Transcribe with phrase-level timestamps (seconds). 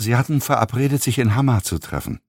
[0.00, 2.20] Sie hatten verabredet, sich in Hammer zu treffen.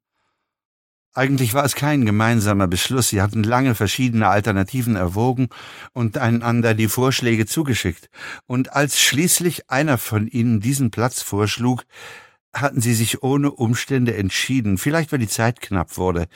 [1.14, 5.48] Eigentlich war es kein gemeinsamer Beschluss, sie hatten lange verschiedene Alternativen erwogen
[5.94, 8.10] und einander die Vorschläge zugeschickt,
[8.46, 11.84] und als schließlich einer von ihnen diesen Platz vorschlug,
[12.54, 16.28] hatten sie sich ohne Umstände entschieden, vielleicht weil die Zeit knapp wurde.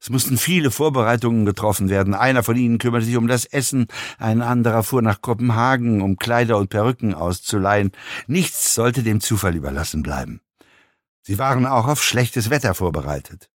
[0.00, 2.14] Es mussten viele Vorbereitungen getroffen werden.
[2.14, 3.88] Einer von ihnen kümmerte sich um das Essen,
[4.18, 7.90] ein anderer fuhr nach Kopenhagen, um Kleider und Perücken auszuleihen.
[8.28, 10.40] Nichts sollte dem Zufall überlassen bleiben.
[11.26, 13.48] Sie waren auch auf schlechtes Wetter vorbereitet.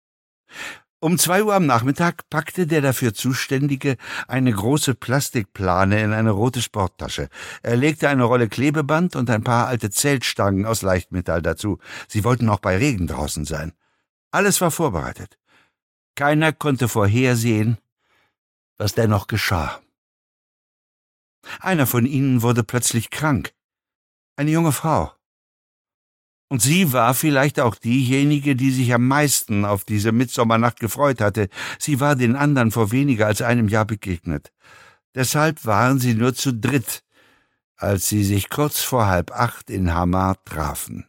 [1.00, 3.96] Um zwei Uhr am Nachmittag packte der dafür Zuständige
[4.28, 7.28] eine große Plastikplane in eine rote Sporttasche.
[7.62, 11.78] Er legte eine Rolle Klebeband und ein paar alte Zeltstangen aus Leichtmetall dazu.
[12.08, 13.72] Sie wollten auch bei Regen draußen sein.
[14.30, 15.38] Alles war vorbereitet.
[16.14, 17.78] Keiner konnte vorhersehen,
[18.78, 19.80] was dennoch geschah.
[21.60, 23.52] Einer von ihnen wurde plötzlich krank.
[24.36, 25.15] Eine junge Frau.
[26.48, 31.48] Und sie war vielleicht auch diejenige, die sich am meisten auf diese Mitsommernacht gefreut hatte.
[31.78, 34.52] Sie war den anderen vor weniger als einem Jahr begegnet.
[35.14, 37.02] Deshalb waren sie nur zu dritt,
[37.76, 41.06] als sie sich kurz vor halb acht in Hamar trafen.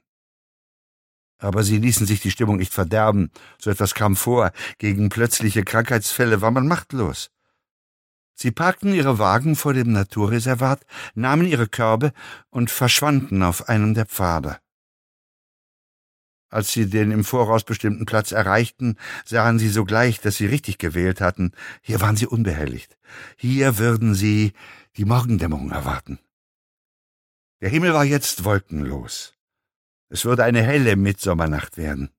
[1.39, 3.29] Aber sie ließen sich die Stimmung nicht verderben.
[3.59, 4.51] So etwas kam vor.
[4.79, 7.29] Gegen plötzliche Krankheitsfälle war man machtlos.
[8.33, 12.11] Sie parkten ihre Wagen vor dem Naturreservat, nahmen ihre Körbe
[12.49, 14.57] und verschwanden auf einem der Pfade.
[16.49, 18.95] Als sie den im Voraus bestimmten Platz erreichten,
[19.25, 21.51] sahen sie sogleich, dass sie richtig gewählt hatten.
[21.81, 22.97] Hier waren sie unbehelligt.
[23.35, 24.53] Hier würden sie
[24.95, 26.19] die Morgendämmerung erwarten.
[27.59, 29.33] Der Himmel war jetzt wolkenlos.
[30.09, 32.11] Es würde eine helle Mitsommernacht werden.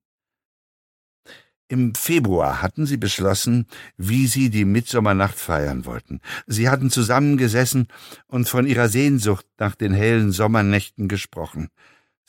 [1.71, 6.19] Im Februar hatten sie beschlossen, wie sie die Mitsommernacht feiern wollten.
[6.47, 7.87] Sie hatten zusammengesessen
[8.27, 11.69] und von ihrer Sehnsucht nach den hellen Sommernächten gesprochen.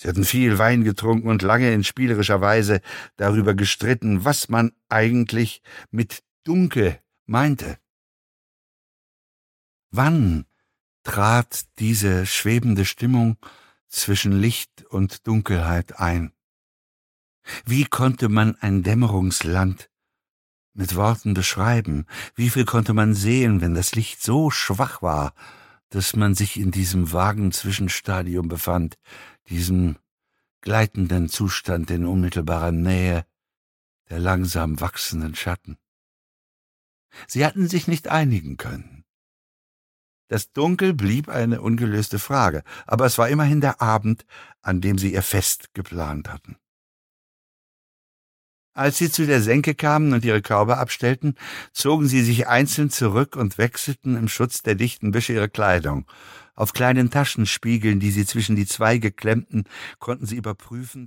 [0.00, 2.80] Sie hatten viel Wein getrunken und lange in spielerischer Weise
[3.16, 7.76] darüber gestritten, was man eigentlich mit dunkel meinte.
[9.90, 10.46] Wann
[11.02, 13.36] trat diese schwebende Stimmung
[13.88, 16.32] zwischen Licht und Dunkelheit ein?
[17.66, 19.90] Wie konnte man ein Dämmerungsland
[20.72, 22.06] mit Worten beschreiben?
[22.34, 25.34] Wie viel konnte man sehen, wenn das Licht so schwach war,
[25.90, 28.96] dass man sich in diesem vagen Zwischenstadium befand,
[29.50, 29.96] diesem
[30.62, 33.26] gleitenden Zustand in unmittelbarer Nähe
[34.08, 35.76] der langsam wachsenden Schatten.
[37.26, 39.04] Sie hatten sich nicht einigen können.
[40.28, 44.24] Das Dunkel blieb eine ungelöste Frage, aber es war immerhin der Abend,
[44.62, 46.56] an dem sie ihr Fest geplant hatten.
[48.72, 51.34] Als sie zu der Senke kamen und ihre Körbe abstellten,
[51.72, 56.06] zogen sie sich einzeln zurück und wechselten im Schutz der dichten Büsche ihre Kleidung.
[56.60, 59.64] Auf kleinen Taschenspiegeln, die sie zwischen die Zweige klemmten,
[59.98, 61.06] konnten sie überprüfen,